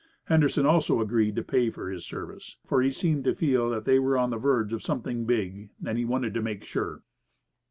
Henderson 0.23 0.65
also 0.65 0.99
agreed 0.99 1.35
to 1.35 1.43
pay 1.43 1.69
for 1.69 1.91
his 1.91 2.03
service, 2.07 2.57
for 2.65 2.81
he 2.81 2.89
seemed 2.89 3.23
to 3.25 3.35
feel 3.35 3.69
that 3.69 3.85
they 3.85 3.99
were 3.99 4.17
on 4.17 4.31
the 4.31 4.37
verge 4.37 4.73
of 4.73 4.81
something 4.81 5.25
big, 5.27 5.69
and 5.85 5.95
he 5.95 6.05
wanted 6.05 6.33
to 6.33 6.41
make 6.41 6.63
sure. 6.65 7.03